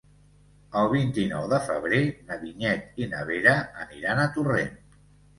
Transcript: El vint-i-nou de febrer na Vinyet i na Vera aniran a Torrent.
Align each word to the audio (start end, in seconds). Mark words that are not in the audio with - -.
El 0.79 0.87
vint-i-nou 0.93 1.43
de 1.51 1.59
febrer 1.65 1.99
na 2.29 2.37
Vinyet 2.45 2.97
i 3.03 3.07
na 3.11 3.19
Vera 3.27 3.53
aniran 3.83 4.23
a 4.23 4.27
Torrent. 4.39 4.73